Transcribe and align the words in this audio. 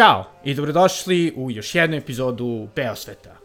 Ćao 0.00 0.24
i 0.44 0.54
dobrodošli 0.54 1.32
u 1.36 1.50
još 1.50 1.74
jednu 1.74 1.96
epizodu 1.96 2.68
Beosveta. 2.76 3.36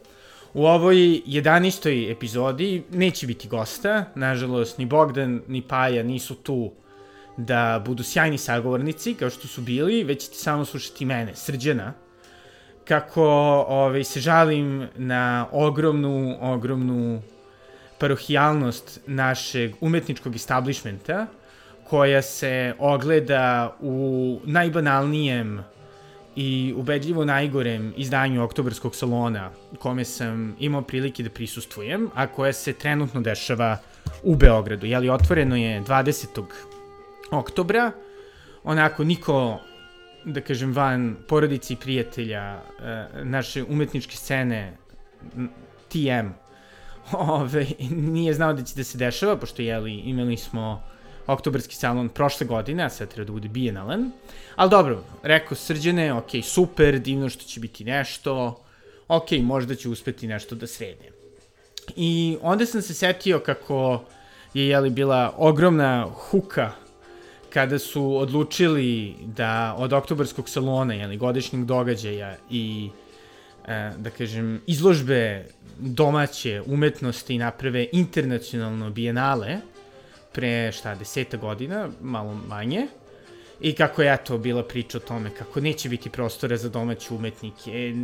U 0.54 0.66
ovoj 0.66 0.96
11. 0.96 2.12
epizodi 2.12 2.84
neće 2.92 3.28
biti 3.28 3.48
gosta, 3.48 4.06
nažalost 4.16 4.78
ni 4.78 4.86
Bogdan 4.86 5.42
ni 5.48 5.62
Paja 5.62 6.04
nisu 6.04 6.36
tu 6.36 6.72
da 7.38 7.84
budu 7.86 8.04
sjajni 8.04 8.38
sagovornici 8.38 9.14
kao 9.14 9.30
što 9.30 9.48
su 9.48 9.62
bili, 9.62 10.04
već 10.04 10.24
ćete 10.24 10.36
samo 10.36 10.66
slušati 10.66 11.06
mene, 11.06 11.36
Srđana, 11.36 11.94
kako 12.86 13.24
ovaj, 13.68 14.04
se 14.04 14.20
žalim 14.20 14.88
na 14.96 15.48
ogromnu, 15.52 16.38
ogromnu 16.42 17.22
parohijalnost 18.00 19.00
našeg 19.08 19.76
umetničkog 19.82 20.36
establishmenta, 20.36 21.28
koja 21.90 22.22
se 22.22 22.74
ogleda 22.80 23.76
u 23.80 24.40
najbanalnijem 24.46 25.75
i 26.36 26.74
ubedljivo 26.78 27.26
najgorem 27.26 27.94
izdanju 27.98 28.44
oktobarskog 28.44 28.96
salona 28.96 29.52
kome 29.80 30.06
sam 30.06 30.56
imao 30.60 30.82
prilike 30.82 31.24
da 31.24 31.30
prisustvujem, 31.30 32.10
a 32.16 32.28
koje 32.28 32.54
se 32.54 32.74
trenutno 32.74 33.22
dešava 33.22 33.78
u 34.24 34.36
Beogradu. 34.36 34.86
Jeli, 34.86 35.10
otvoreno 35.10 35.56
je 35.56 35.82
20. 35.82 36.44
oktobra, 37.32 37.92
onako 38.64 39.04
niko 39.04 39.60
da 40.26 40.42
kažem, 40.42 40.74
van 40.74 41.16
porodici 41.28 41.74
i 41.74 41.78
prijatelja 41.78 42.42
e, 42.42 42.60
naše 43.24 43.64
umetničke 43.64 44.16
scene 44.16 44.78
TM 45.90 46.30
ove, 47.40 47.66
nije 47.90 48.34
znao 48.34 48.54
da 48.54 48.64
će 48.64 48.76
da 48.76 48.84
se 48.84 48.98
dešava, 48.98 49.38
pošto 49.38 49.62
jeli, 49.62 49.94
imali 49.94 50.38
smo 50.38 50.84
oktobarski 51.28 51.76
salon 51.76 52.10
prošle 52.10 52.48
godine, 52.48 52.84
a 52.84 52.90
sad 52.90 53.10
treba 53.10 53.26
da 53.26 53.32
bude 53.32 53.48
bijenalan. 53.48 54.12
Ali 54.56 54.70
dobro, 54.70 55.04
rekao 55.24 55.56
srđene, 55.56 56.14
ok, 56.14 56.30
super, 56.44 57.00
divno 57.00 57.30
što 57.30 57.44
će 57.44 57.60
biti 57.60 57.84
nešto, 57.84 58.64
ok, 59.08 59.32
možda 59.32 59.76
će 59.76 59.90
uspeti 59.90 60.28
nešto 60.28 60.56
da 60.56 60.68
srede. 60.68 61.12
I 61.96 62.38
onda 62.42 62.66
sam 62.66 62.82
se 62.82 62.94
setio 62.94 63.40
kako 63.40 64.04
je 64.54 64.68
jeli, 64.68 64.90
bila 64.90 65.34
ogromna 65.38 66.08
huka 66.14 66.72
kada 67.50 67.80
su 67.80 68.18
odlučili 68.18 69.16
da 69.26 69.76
od 69.78 69.94
oktobarskog 69.94 70.50
salona, 70.50 70.94
jeli, 70.94 71.18
godišnjeg 71.18 71.66
događaja 71.66 72.38
i 72.50 72.90
e, 73.68 73.92
da 73.98 74.10
kažem, 74.10 74.62
izložbe 74.68 75.46
domaće 75.80 76.62
umetnosti 76.66 77.38
naprave 77.38 77.88
internacionalno 77.92 78.90
bijenale, 78.90 79.58
pre, 80.36 80.72
šta, 80.72 80.96
deseta 80.96 81.38
godina, 81.38 81.90
malo 82.02 82.34
manje, 82.48 82.88
i 83.62 83.74
kako 83.74 84.02
je 84.02 84.18
to 84.24 84.38
bila 84.38 84.64
priča 84.64 84.98
o 84.98 85.02
tome 85.02 85.30
kako 85.30 85.62
neće 85.62 85.90
biti 85.90 86.10
prostora 86.10 86.58
za 86.58 86.70
domaće 86.70 87.14
umetnike, 87.14 87.96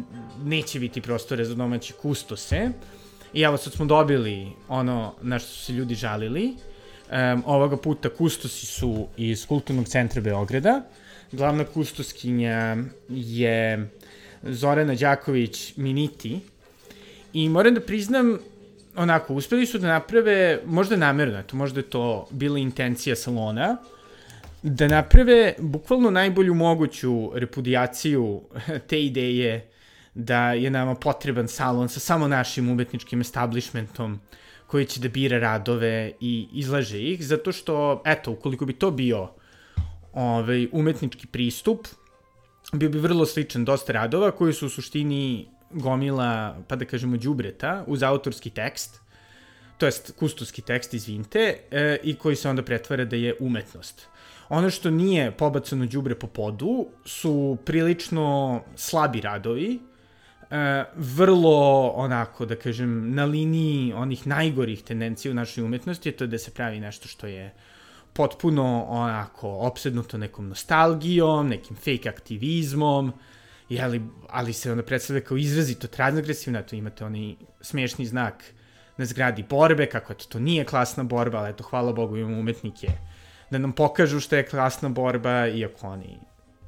neće 0.43 0.79
biti 0.79 1.01
prostora 1.01 1.45
za 1.45 1.55
domaće 1.55 1.93
kustose. 1.93 2.69
I 3.33 3.41
evo 3.41 3.57
sad 3.57 3.73
smo 3.73 3.85
dobili 3.85 4.47
ono 4.67 5.13
na 5.21 5.39
što 5.39 5.49
su 5.49 5.65
se 5.65 5.73
ljudi 5.73 5.95
žalili. 5.95 6.53
Um, 7.11 7.43
ovoga 7.45 7.77
puta 7.77 8.09
kustosi 8.09 8.65
su 8.65 9.07
iz 9.17 9.45
Kulturnog 9.45 9.87
centra 9.87 10.21
Beograda. 10.21 10.81
Glavna 11.31 11.63
kustoskinja 11.63 12.77
je 13.09 13.89
Zorana 14.43 14.95
Đaković 14.95 15.73
Miniti. 15.77 16.39
I 17.33 17.49
moram 17.49 17.73
da 17.73 17.81
priznam, 17.81 18.39
onako, 18.95 19.33
uspeli 19.33 19.65
su 19.65 19.79
da 19.79 19.87
naprave, 19.87 20.59
možda 20.65 20.95
namerno, 20.95 21.39
eto, 21.39 21.55
možda 21.55 21.79
je 21.79 21.89
to 21.89 22.27
bila 22.31 22.59
intencija 22.59 23.15
salona, 23.15 23.77
da 24.63 24.87
naprave 24.87 25.53
bukvalno 25.59 26.09
najbolju 26.09 26.53
moguću 26.53 27.31
repudijaciju 27.33 28.41
te 28.87 29.03
ideje 29.05 29.67
da 30.13 30.53
je 30.53 30.69
nama 30.69 30.95
potreban 30.95 31.47
salon 31.47 31.89
sa 31.89 31.99
samo 31.99 32.27
našim 32.27 32.69
umetničkim 32.69 33.21
establishmentom 33.21 34.19
koji 34.67 34.85
će 34.85 34.99
da 34.99 35.09
bira 35.09 35.39
radove 35.39 36.11
i 36.19 36.47
izlaže 36.53 36.99
ih, 36.99 37.25
zato 37.25 37.51
što, 37.51 38.01
eto, 38.05 38.31
ukoliko 38.31 38.65
bi 38.65 38.73
to 38.73 38.91
bio 38.91 39.29
ovaj, 40.13 40.67
umetnički 40.71 41.27
pristup, 41.27 41.87
bio 42.73 42.89
bi 42.89 42.99
vrlo 42.99 43.25
sličan 43.25 43.65
dosta 43.65 43.93
radova 43.93 44.31
koji 44.31 44.53
su 44.53 44.65
u 44.65 44.69
suštini 44.69 45.47
gomila, 45.73 46.57
pa 46.67 46.75
da 46.75 46.85
kažemo, 46.85 47.17
džubreta 47.17 47.83
uz 47.87 48.03
autorski 48.03 48.49
tekst, 48.49 49.01
to 49.77 49.85
jest 49.85 50.11
kustoski 50.19 50.61
tekst, 50.61 50.93
izvinte, 50.93 51.57
e, 51.71 51.97
i 52.03 52.15
koji 52.15 52.35
se 52.35 52.49
onda 52.49 52.63
pretvara 52.63 53.05
da 53.05 53.15
je 53.15 53.35
umetnost. 53.39 54.07
Ono 54.49 54.69
što 54.69 54.89
nije 54.89 55.31
pobacano 55.31 55.85
đubre 55.85 56.15
po 56.15 56.27
podu 56.27 56.87
su 57.05 57.57
prilično 57.65 58.61
slabi 58.75 59.21
radovi, 59.21 59.79
e, 60.51 60.83
vrlo 60.95 61.87
onako, 61.95 62.45
da 62.45 62.55
kažem, 62.55 63.15
na 63.15 63.25
liniji 63.25 63.93
onih 63.93 64.27
najgorih 64.27 64.83
tendencija 64.83 65.31
u 65.31 65.35
našoj 65.35 65.63
umetnosti, 65.63 66.09
je 66.09 66.17
to 66.17 66.27
da 66.27 66.37
se 66.37 66.51
pravi 66.51 66.79
nešto 66.79 67.07
što 67.07 67.27
je 67.27 67.53
potpuno 68.13 68.85
onako 68.89 69.49
opsednuto 69.49 70.17
nekom 70.17 70.47
nostalgijom, 70.47 71.49
nekim 71.49 71.75
fake 71.75 72.09
aktivizmom, 72.09 73.13
jeli, 73.75 74.01
ali 74.29 74.53
se 74.53 74.71
onda 74.71 74.83
predstavlja 74.83 75.23
kao 75.23 75.37
izrazito 75.37 75.87
transagresivna, 75.87 76.61
to 76.61 76.75
imate 76.75 77.05
onaj 77.05 77.33
smešni 77.61 78.05
znak 78.05 78.43
na 78.97 79.05
zgradi 79.05 79.45
borbe, 79.49 79.85
kako 79.85 80.13
eto, 80.13 80.25
to 80.29 80.39
nije 80.39 80.65
klasna 80.65 81.03
borba, 81.03 81.39
ali 81.39 81.49
eto, 81.49 81.63
hvala 81.63 81.93
Bogu 81.93 82.17
imamo 82.17 82.39
umetnike 82.39 82.87
da 83.51 83.57
nam 83.57 83.71
pokažu 83.71 84.19
što 84.19 84.35
je 84.35 84.45
klasna 84.45 84.89
borba, 84.89 85.47
iako 85.47 85.87
oni, 85.87 86.17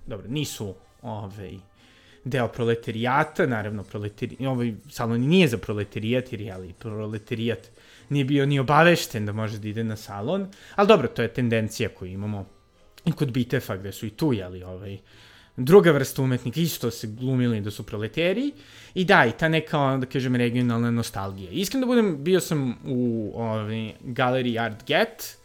dobro, 0.06 0.28
nisu 0.28 0.76
ovaj, 1.02 1.54
deo 2.24 2.48
proletarijata, 2.48 3.46
naravno 3.46 3.84
proletari, 3.84 4.38
ovaj 4.48 4.74
salon 4.90 5.22
nije 5.22 5.48
za 5.48 5.58
proletarijat, 5.58 6.32
jer 6.32 6.42
je, 6.42 6.52
ali 6.52 6.74
proletarijat 6.74 7.70
nije 8.10 8.26
bio 8.26 8.46
ni 8.46 8.60
obavešten 8.60 9.26
da 9.26 9.34
može 9.34 9.60
da 9.60 9.68
ide 9.68 9.84
na 9.84 9.96
salon, 9.96 10.48
ali 10.76 10.88
dobro, 10.88 11.08
to 11.08 11.22
je 11.22 11.34
tendencija 11.34 11.90
koju 11.90 12.12
imamo 12.12 12.46
i 13.06 13.12
kod 13.12 13.32
Bitefa, 13.32 13.78
gde 13.78 13.92
su 13.92 14.06
i 14.06 14.10
tu, 14.10 14.34
jeli, 14.34 14.64
ovaj, 14.64 14.98
druga 15.58 15.92
vrsta 15.92 16.22
umetnika, 16.22 16.60
isto 16.60 16.92
se 16.92 17.08
glumili 17.08 17.62
da 17.62 17.72
su 17.72 17.84
proleteri, 17.84 18.52
i 18.94 19.06
da, 19.06 19.26
i 19.26 19.32
ta 19.32 19.48
neka, 19.50 19.98
da 19.98 20.06
kažem, 20.06 20.36
regionalna 20.36 20.92
nostalgija. 20.92 21.52
Iskreno 21.52 21.86
da 21.86 21.88
budem, 21.88 22.24
bio 22.24 22.40
sam 22.40 22.78
u 22.86 23.32
ovaj, 23.36 23.92
galeriji 24.02 24.60
Art 24.60 24.88
Get, 24.88 25.38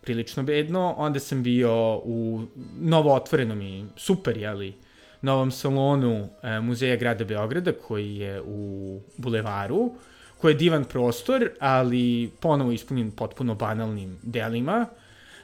prilično 0.00 0.42
bedno, 0.42 0.94
onda 0.98 1.20
sam 1.20 1.42
bio 1.42 1.96
u 1.96 2.42
novo 2.80 3.14
otvorenom 3.14 3.62
i 3.62 3.84
super, 3.96 4.36
jeli, 4.36 4.74
novom 5.22 5.50
salonu 5.50 6.28
e, 6.42 6.60
Muzeja 6.60 6.96
grada 6.96 7.24
Beograda, 7.24 7.72
koji 7.72 8.16
je 8.16 8.42
u 8.46 9.00
Bulevaru, 9.16 9.92
koji 10.38 10.52
je 10.52 10.58
divan 10.58 10.84
prostor, 10.84 11.50
ali 11.60 12.30
ponovo 12.40 12.72
ispunjen 12.72 13.10
potpuno 13.10 13.54
banalnim 13.54 14.18
delima, 14.22 14.86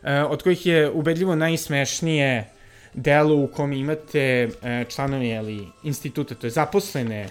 e, 0.02 0.22
od 0.22 0.42
kojih 0.42 0.66
je 0.66 0.90
ubedljivo 0.90 1.34
najsmešnije 1.34 2.50
delo 2.94 3.36
u 3.36 3.46
kom 3.46 3.72
imate 3.72 4.48
e, 4.62 4.84
članovi 4.88 5.28
jeli, 5.28 5.68
instituta, 5.82 6.34
to 6.34 6.46
je 6.46 6.50
zaposlene 6.50 7.28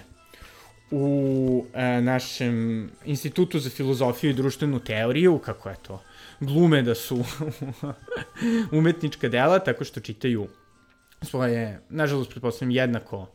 u 0.91 1.65
e, 1.73 2.01
našem 2.01 2.89
institutu 3.05 3.59
za 3.59 3.69
filozofiju 3.69 4.31
i 4.31 4.33
društvenu 4.33 4.79
teoriju, 4.79 5.39
kako 5.39 5.69
je 5.69 5.75
to, 5.87 6.03
glume 6.39 6.81
da 6.81 6.95
su 6.95 7.23
umetnička 8.77 9.29
dela, 9.29 9.59
tako 9.59 9.83
što 9.83 9.99
čitaju 9.99 10.47
svoje, 11.21 11.81
nažalost, 11.89 12.31
pretpostavljam, 12.31 12.71
jednako 12.71 13.27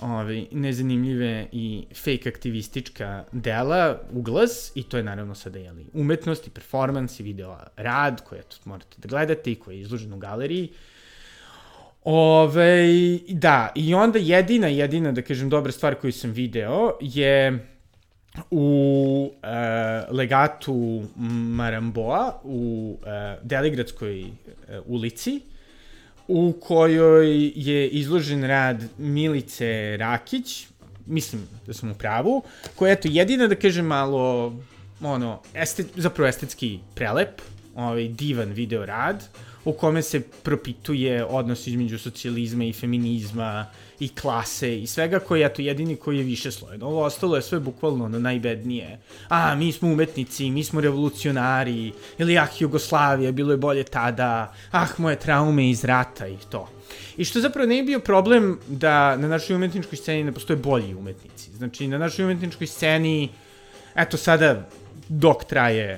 ovaj, 0.00 0.46
nezanimljive 0.52 1.46
i 1.52 1.86
fake 1.94 2.28
aktivistička 2.28 3.24
dela 3.32 4.00
u 4.12 4.22
glas 4.22 4.72
i 4.74 4.82
to 4.82 4.96
je 4.96 5.02
naravno 5.02 5.34
sada 5.34 5.58
jeli, 5.58 5.86
umetnost 5.92 6.46
i 6.46 6.50
performans 6.50 7.20
i 7.20 7.22
video 7.22 7.58
rad 7.76 8.24
koje 8.24 8.38
eto, 8.38 8.56
morate 8.64 8.96
da 8.96 9.08
gledate 9.08 9.52
i 9.52 9.54
koji 9.54 9.76
je 9.76 9.80
izložen 9.80 10.12
u 10.12 10.18
galeriji. 10.18 10.72
Ove, 12.10 13.18
da, 13.28 13.72
i 13.74 13.94
onda 13.94 14.18
jedina, 14.18 14.66
jedina, 14.66 15.12
da 15.12 15.22
kažem, 15.22 15.48
dobra 15.48 15.72
stvar 15.72 15.94
koju 15.94 16.12
sam 16.12 16.30
video 16.30 16.96
je 17.00 17.66
u 18.50 19.30
uh, 19.32 20.16
legatu 20.16 21.02
Maramboa 21.56 22.40
u 22.44 22.96
uh, 23.00 23.06
Deligradskoj 23.42 24.22
uh, 24.22 24.28
ulici 24.86 25.40
u 26.28 26.54
kojoj 26.60 27.52
je 27.54 27.88
izložen 27.88 28.44
rad 28.44 28.84
Milice 28.98 29.96
Rakić, 29.96 30.66
mislim 31.06 31.42
da 31.66 31.74
sam 31.74 31.90
u 31.90 31.94
pravu, 31.94 32.42
koja 32.76 32.88
je 32.88 32.92
eto 32.92 33.08
jedina 33.12 33.46
da 33.46 33.54
kažem 33.54 33.86
malo 33.86 34.54
ono, 35.00 35.42
estet, 35.54 35.86
zapravo 35.96 36.28
estetski 36.28 36.78
prelep, 36.94 37.42
ovaj 37.74 38.08
divan 38.08 38.52
video 38.52 38.86
rad, 38.86 39.24
u 39.64 39.72
kome 39.72 40.02
se 40.02 40.20
propituje 40.20 41.24
odnos 41.24 41.66
između 41.66 41.98
socijalizma 41.98 42.64
i 42.64 42.72
feminizma 42.72 43.66
i 44.00 44.08
klase 44.08 44.78
i 44.78 44.86
svega 44.86 45.18
koji 45.18 45.40
je 45.40 45.54
to 45.54 45.62
jedini 45.62 45.96
koji 45.96 46.18
je 46.18 46.24
više 46.24 46.50
slojen. 46.50 46.82
Ovo 46.82 47.04
ostalo 47.04 47.36
je 47.36 47.42
sve 47.42 47.60
bukvalno 47.60 48.08
na 48.08 48.18
najbednije. 48.18 48.98
A, 49.28 49.54
mi 49.54 49.72
smo 49.72 49.88
umetnici, 49.88 50.50
mi 50.50 50.64
smo 50.64 50.80
revolucionari, 50.80 51.92
ili 52.18 52.38
ah, 52.38 52.46
Jugoslavija, 52.58 53.32
bilo 53.32 53.52
je 53.52 53.56
bolje 53.56 53.84
tada, 53.84 54.54
ah, 54.70 54.86
moje 54.98 55.16
traume 55.18 55.70
iz 55.70 55.84
rata 55.84 56.26
i 56.26 56.36
to. 56.50 56.68
I 57.16 57.24
što 57.24 57.40
zapravo 57.40 57.68
ne 57.68 57.76
je 57.76 57.82
bio 57.82 58.00
problem 58.00 58.58
da 58.68 59.16
na 59.16 59.28
našoj 59.28 59.56
umetničkoj 59.56 59.96
sceni 59.98 60.24
ne 60.24 60.32
postoje 60.32 60.56
bolji 60.56 60.94
umetnici. 60.94 61.50
Znači, 61.56 61.88
na 61.88 61.98
našoj 61.98 62.24
umetničkoj 62.24 62.66
sceni, 62.66 63.28
eto 63.94 64.16
sada, 64.16 64.68
dok 65.08 65.44
traje 65.44 65.96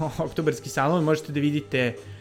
uh, 0.00 0.20
oktobarski 0.26 0.68
salon, 0.68 1.04
možete 1.04 1.32
da 1.32 1.40
vidite 1.40 1.94
uh, 1.98 2.13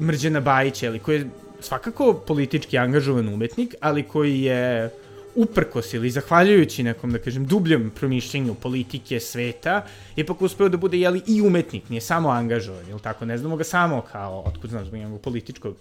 Mrđana 0.00 0.40
Bajića, 0.40 0.86
ali 0.88 0.98
koji 0.98 1.16
je 1.16 1.26
svakako 1.60 2.14
politički 2.14 2.78
angažovan 2.78 3.28
umetnik, 3.28 3.74
ali 3.80 4.02
koji 4.02 4.40
je 4.40 4.90
uprkos 5.34 5.94
ili 5.94 6.10
zahvaljujući 6.10 6.82
nekom, 6.82 7.12
da 7.12 7.18
kažem, 7.18 7.46
dubljem 7.46 7.90
promišljenju 7.90 8.54
politike 8.54 9.20
sveta, 9.20 9.82
ipak 10.16 10.42
uspeo 10.42 10.68
da 10.68 10.76
bude, 10.76 10.98
jeli, 10.98 11.22
i 11.26 11.40
umetnik, 11.42 11.88
nije 11.88 12.00
samo 12.00 12.28
angažovan, 12.28 12.88
ili 12.90 13.00
tako, 13.00 13.24
ne 13.24 13.38
znamo 13.38 13.56
ga 13.56 13.64
samo 13.64 14.00
kao, 14.12 14.42
otkud 14.46 14.70
znam, 14.70 14.84
zbog 14.84 14.98
njegovog 14.98 15.20
političkog 15.20 15.76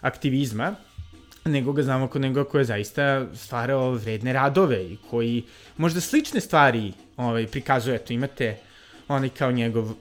aktivizma, 0.00 0.74
nego 1.44 1.72
ga 1.72 1.82
znamo 1.82 2.08
kod 2.08 2.20
nego 2.20 2.44
ko 2.44 2.58
je 2.58 2.64
zaista 2.64 3.26
stvarao 3.34 3.90
vredne 3.90 4.32
radove 4.32 4.84
i 4.84 4.96
koji 5.10 5.42
možda 5.76 6.00
slične 6.00 6.40
stvari 6.40 6.92
ovaj, 7.16 7.46
prikazuje. 7.46 7.96
Eto, 7.96 8.12
imate 8.12 8.56
onaj 9.16 9.28
kao 9.28 9.52
njegov 9.52 9.92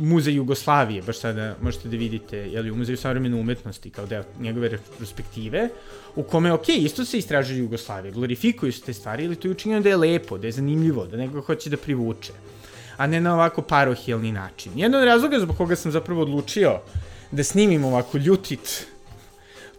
muzej 0.00 0.34
Jugoslavije, 0.34 1.02
baš 1.02 1.18
sada 1.18 1.56
možete 1.62 1.88
da 1.88 1.96
vidite, 1.96 2.36
je 2.36 2.62
li 2.62 2.70
u 2.70 2.76
muzeju 2.76 2.96
savremene 2.96 3.36
umetnosti 3.36 3.90
kao 3.90 4.06
deo 4.06 4.24
njegove 4.40 4.68
retrospektive, 4.68 5.68
u 6.16 6.22
kome, 6.22 6.52
ok, 6.52 6.68
isto 6.68 7.04
se 7.04 7.18
istražuje 7.18 7.58
Jugoslavije, 7.58 8.12
glorifikuju 8.12 8.72
se 8.72 8.80
te 8.82 8.92
stvari, 8.92 9.24
ili 9.24 9.36
to 9.36 9.48
je 9.48 9.52
učinjeno 9.52 9.82
da 9.82 9.88
je 9.88 9.96
lepo, 9.96 10.38
da 10.38 10.46
je 10.46 10.52
zanimljivo, 10.52 11.06
da 11.06 11.16
neko 11.16 11.40
hoće 11.40 11.70
da 11.70 11.76
privuče, 11.76 12.32
a 12.96 13.06
ne 13.06 13.20
na 13.20 13.34
ovako 13.34 13.62
parohijalni 13.62 14.32
način. 14.32 14.72
Jedno 14.76 14.98
od 14.98 15.04
razloga 15.04 15.40
zbog 15.40 15.56
koga 15.56 15.76
sam 15.76 15.92
zapravo 15.92 16.22
odlučio 16.22 16.80
da 17.30 17.44
snimim 17.44 17.84
ovako 17.84 18.18
ljutit 18.18 18.86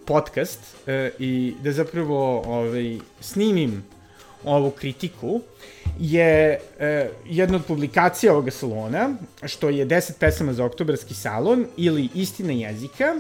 podcast 0.06 0.60
e, 0.88 1.12
i 1.20 1.54
da 1.64 1.72
zapravo 1.72 2.42
ovaj, 2.42 2.98
snimim 3.22 3.84
ovu 4.44 4.72
kritiku 4.72 5.42
je 6.00 6.60
e, 6.80 7.10
jedna 7.26 7.56
od 7.56 7.66
publikacija 7.66 8.34
ovoga 8.34 8.52
salona, 8.52 9.16
što 9.46 9.70
je 9.70 9.86
10 9.86 10.12
pesama 10.20 10.54
za 10.54 10.66
oktobarski 10.66 11.14
salon 11.14 11.66
ili 11.78 12.10
Istina 12.14 12.54
jezika, 12.54 13.16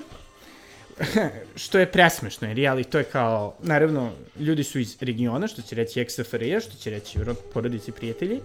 što 1.64 1.80
je 1.80 1.92
presmešno, 1.92 2.48
jer 2.48 2.70
ali 2.70 2.84
to 2.84 2.98
je 2.98 3.04
kao, 3.04 3.56
naravno, 3.64 4.12
ljudi 4.40 4.64
su 4.64 4.80
iz 4.80 4.98
regiona, 5.02 5.48
što 5.48 5.62
će 5.62 5.76
reći 5.76 6.00
XFRI, 6.00 6.62
što 6.62 6.76
će 6.78 6.90
reći 6.90 7.20
porodici 7.54 7.92
i 7.92 7.94
prijatelji, 7.94 8.40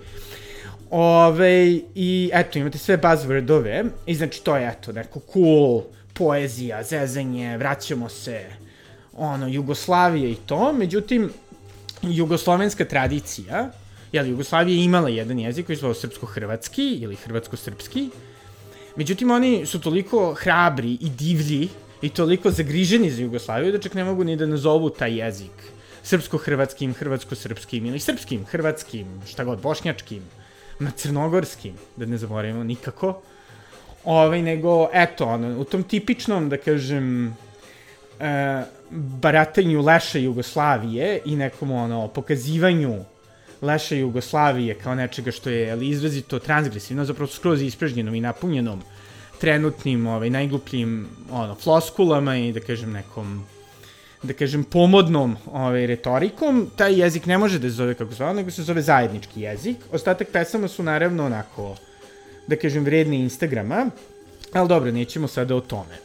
Ove, 0.90 1.80
I 1.94 2.30
eto, 2.32 2.58
imate 2.58 2.78
sve 2.78 2.98
buzzwordove, 2.98 3.84
i 4.06 4.14
znači 4.14 4.44
to 4.44 4.56
je 4.56 4.68
eto, 4.68 4.92
neko 4.92 5.20
cool, 5.32 5.82
poezija, 6.12 6.82
zezanje, 6.82 7.56
vraćamo 7.56 8.08
se, 8.08 8.44
ono, 9.12 9.48
Jugoslavije 9.48 10.30
i 10.30 10.36
to, 10.46 10.72
međutim, 10.72 11.30
jugoslovenska 12.02 12.84
tradicija, 12.84 13.70
jel, 14.12 14.26
Jugoslavija 14.26 14.76
je 14.76 14.84
imala 14.84 15.08
jedan 15.08 15.38
jezik 15.38 15.66
koji 15.66 15.76
je 15.76 15.80
zvao 15.80 15.94
srpsko-hrvatski 15.94 16.98
ili 17.02 17.16
hrvatsko-srpski, 17.16 18.08
međutim, 18.96 19.30
oni 19.30 19.66
su 19.66 19.80
toliko 19.80 20.34
hrabri 20.34 20.92
i 21.00 21.10
divlji 21.10 21.68
i 22.02 22.08
toliko 22.08 22.50
zagriženi 22.50 23.10
za 23.10 23.22
Jugoslaviju 23.22 23.72
da 23.72 23.78
čak 23.78 23.94
ne 23.94 24.04
mogu 24.04 24.24
ni 24.24 24.36
da 24.36 24.46
nazovu 24.46 24.90
taj 24.90 25.18
jezik 25.18 25.72
srpsko-hrvatskim, 26.02 26.94
hrvatsko-srpskim 26.94 27.86
ili 27.86 28.00
srpskim, 28.00 28.44
hrvatskim, 28.44 29.06
šta 29.26 29.44
god, 29.44 29.60
bošnjačkim, 29.60 30.22
na 30.78 30.90
crnogorskim, 30.90 31.74
da 31.96 32.06
ne 32.06 32.18
zaboravimo 32.18 32.64
nikako, 32.64 33.20
ovaj, 34.04 34.42
nego, 34.42 34.88
eto, 34.92 35.26
ono, 35.26 35.58
u 35.60 35.64
tom 35.64 35.82
tipičnom, 35.82 36.48
da 36.48 36.56
kažem, 36.56 37.36
e, 38.20 38.62
baratanju 38.90 39.82
leša 39.82 40.18
Jugoslavije 40.18 41.20
i 41.24 41.36
nekom, 41.36 41.70
ono, 41.70 42.08
pokazivanju 42.08 43.04
leša 43.62 43.94
Jugoslavije 43.94 44.74
kao 44.74 44.94
nečega 44.94 45.30
što 45.30 45.50
je 45.50 45.72
ali, 45.72 45.88
izrazito 45.88 46.38
transgresivno, 46.38 47.04
zapravo 47.04 47.30
skroz 47.30 47.62
ispražnjenom 47.62 48.14
i 48.14 48.20
napunjenom 48.20 48.82
trenutnim, 49.40 50.06
ovaj, 50.06 50.30
najglupljim, 50.30 51.08
ono, 51.30 51.54
floskulama 51.54 52.36
i, 52.36 52.52
da 52.52 52.60
kažem, 52.60 52.92
nekom 52.92 53.44
da 54.22 54.32
kažem, 54.32 54.64
pomodnom 54.64 55.36
ovaj, 55.46 55.86
retorikom, 55.86 56.70
taj 56.76 57.00
jezik 57.00 57.26
ne 57.26 57.38
može 57.38 57.58
da 57.58 57.68
se 57.68 57.76
zove 57.76 57.94
kako 57.94 58.14
zvao, 58.14 58.32
nego 58.34 58.50
se 58.50 58.62
zove 58.62 58.82
zajednički 58.82 59.40
jezik. 59.40 59.76
Ostatak 59.92 60.28
pesama 60.32 60.68
su 60.68 60.82
naravno 60.82 61.26
onako, 61.26 61.76
da 62.46 62.56
kažem, 62.56 62.84
vredni 62.84 63.20
Instagrama, 63.20 63.90
ali 64.52 64.68
dobro, 64.68 64.90
nećemo 64.90 65.28
sada 65.28 65.56
o 65.56 65.60
tome. 65.60 65.98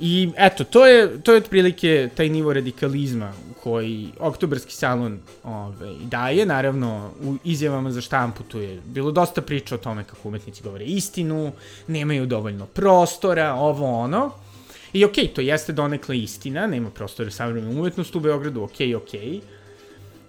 I 0.00 0.30
eto, 0.36 0.64
to 0.64 0.86
je, 0.86 1.22
to 1.22 1.32
je 1.32 1.38
otprilike 1.38 2.08
taj 2.14 2.28
nivo 2.28 2.52
radikalizma 2.52 3.32
koji 3.62 4.08
oktobarski 4.18 4.72
salon 4.72 5.18
ovaj, 5.44 5.94
daje, 6.04 6.46
naravno 6.46 7.10
u 7.22 7.36
izjavama 7.44 7.90
za 7.90 8.00
štampu 8.00 8.42
tu 8.42 8.60
je 8.60 8.80
bilo 8.86 9.10
dosta 9.10 9.42
priča 9.42 9.74
o 9.74 9.78
tome 9.78 10.04
kako 10.04 10.28
umetnici 10.28 10.62
govore 10.62 10.84
istinu, 10.84 11.52
nemaju 11.86 12.26
dovoljno 12.26 12.66
prostora, 12.66 13.54
ovo 13.54 14.00
ono. 14.00 14.30
I 14.92 15.04
okej, 15.04 15.24
okay, 15.24 15.34
to 15.34 15.40
jeste 15.40 15.72
donekle 15.72 16.18
istina, 16.18 16.66
nema 16.66 16.90
prostora 16.90 17.30
savremenu 17.30 17.80
umetnost 17.80 18.16
u 18.16 18.20
Beogradu, 18.20 18.62
okej, 18.62 18.88
okay, 18.88 18.96
okej. 18.96 19.20
Okay. 19.20 19.40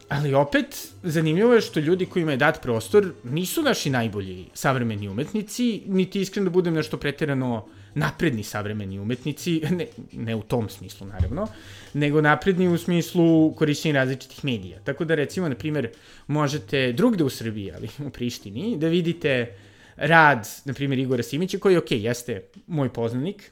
Ali 0.09 0.33
opet, 0.33 0.87
zanimljivo 1.03 1.53
je 1.53 1.61
što 1.61 1.79
ljudi 1.79 2.05
kojima 2.05 2.31
je 2.31 2.37
dat 2.37 2.61
prostor 2.61 3.13
nisu 3.23 3.61
naši 3.63 3.89
najbolji 3.89 4.45
savremeni 4.53 5.09
umetnici, 5.09 5.81
niti 5.85 6.21
iskreno 6.21 6.49
da 6.49 6.53
budem 6.53 6.73
nešto 6.73 6.97
preterano 6.97 7.65
napredni 7.93 8.43
savremeni 8.43 8.99
umetnici, 8.99 9.61
ne, 9.69 9.87
ne 10.13 10.35
u 10.35 10.41
tom 10.41 10.69
smislu 10.69 11.07
naravno, 11.07 11.47
nego 11.93 12.21
napredni 12.21 12.67
u 12.67 12.77
smislu 12.77 13.53
korišćenja 13.55 13.95
različitih 13.95 14.45
medija. 14.45 14.79
Tako 14.83 15.05
da 15.05 15.15
recimo, 15.15 15.49
na 15.49 15.55
primer, 15.55 15.89
možete 16.27 16.93
drugde 16.93 17.23
u 17.23 17.29
Srbiji, 17.29 17.71
ali 17.71 17.89
u 18.07 18.09
Prištini, 18.09 18.77
da 18.77 18.87
vidite 18.87 19.55
rad, 19.95 20.47
na 20.65 20.73
primjer, 20.73 20.99
Igora 20.99 21.23
Simića, 21.23 21.57
koji, 21.57 21.77
ok, 21.77 21.91
jeste 21.91 22.43
moj 22.67 22.93
poznanik, 22.93 23.51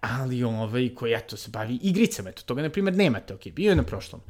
ali 0.00 0.42
ovaj 0.42 0.88
koji, 0.94 1.14
eto, 1.14 1.36
se 1.36 1.50
bavi 1.50 1.78
igricama, 1.82 2.28
eto, 2.28 2.42
toga, 2.42 2.62
na 2.62 2.70
primjer, 2.70 2.96
nemate, 2.96 3.34
ok, 3.34 3.48
bio 3.48 3.70
je 3.70 3.76
na 3.76 3.82
prošlom 3.82 4.20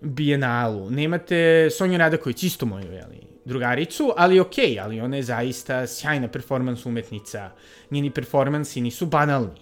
Bijenalu, 0.00 0.90
nemate 0.90 1.68
Sonju 1.70 1.98
Radaković, 1.98 2.42
isto 2.42 2.66
moju, 2.66 2.92
jeli, 2.92 3.20
drugaricu, 3.44 4.12
ali 4.16 4.40
ok, 4.40 4.54
ali 4.82 5.00
ona 5.00 5.16
je 5.16 5.22
zaista 5.22 5.86
sjajna 5.86 6.28
performans 6.28 6.86
umetnica, 6.86 7.50
njeni 7.90 8.10
performansi 8.10 8.80
nisu 8.80 9.06
banalni, 9.06 9.60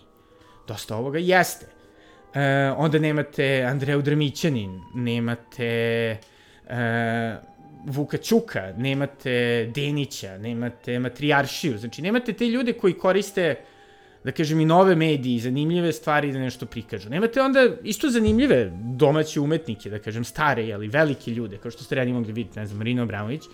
dosta 0.69 0.97
ovoga 0.97 1.19
jeste. 1.19 1.67
E, 2.35 2.71
onda 2.77 2.99
nemate 2.99 3.63
Andreju 3.63 4.03
Drmićanin, 4.03 4.81
nemate 4.95 5.67
e, 6.69 7.37
Vuka 7.87 8.17
Ćuka, 8.17 8.73
nemate 8.77 9.67
Denića, 9.75 10.39
nemate 10.39 10.99
Matrijaršiju, 10.99 11.79
znači 11.79 12.03
nemate 12.03 12.33
te 12.33 12.47
ljude 12.49 12.73
koji 12.73 12.93
koriste 12.93 13.57
da 14.27 14.33
kažem, 14.33 14.61
i 14.61 14.65
nove 14.67 14.97
mediji, 14.99 15.39
zanimljive 15.39 15.93
stvari 15.93 16.33
da 16.33 16.39
nešto 16.39 16.67
prikažu. 16.67 17.11
Nemate 17.11 17.43
onda 17.43 17.69
isto 17.83 18.09
zanimljive 18.11 18.73
domaće 18.99 19.41
umetnike, 19.41 19.91
da 19.91 19.99
kažem, 20.03 20.25
stare, 20.25 20.73
ali 20.73 20.89
velike 20.89 21.31
ljude, 21.31 21.59
kao 21.63 21.71
što 21.71 21.85
ste 21.85 21.95
radi 21.95 22.13
mogli 22.13 22.33
vidjeti, 22.33 22.59
ne 22.59 22.67
znam, 22.67 22.79
Marino 22.79 23.03
Abramović, 23.03 23.45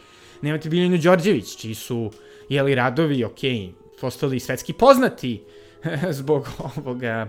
nemate 0.42 0.68
Biljanu 0.68 0.98
Đorđević, 0.98 1.56
čiji 1.56 1.74
su, 1.74 2.10
jeli, 2.48 2.74
radovi, 2.74 3.24
ok, 3.24 3.44
postali 4.00 4.40
svetski 4.40 4.72
poznati 4.72 5.42
zbog 6.20 6.48
ovoga 6.76 7.28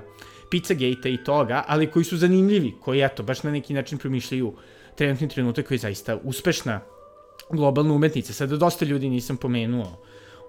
Pizzagate-a 0.51 1.12
i 1.12 1.17
toga, 1.23 1.63
ali 1.67 1.91
koji 1.91 2.05
su 2.05 2.17
zanimljivi, 2.17 2.73
koji, 2.81 3.01
eto, 3.01 3.23
baš 3.23 3.43
na 3.43 3.51
neki 3.51 3.73
način 3.73 3.97
promišljaju 3.97 4.53
trenutni 4.95 5.27
trenutak 5.29 5.67
koji 5.67 5.75
je 5.75 5.79
zaista 5.89 6.17
uspešna 6.23 6.79
globalna 7.50 7.93
umetnica. 7.93 8.33
Sada 8.33 8.57
dosta 8.57 8.85
ljudi 8.85 9.09
nisam 9.09 9.38
pomenuo, 9.38 10.00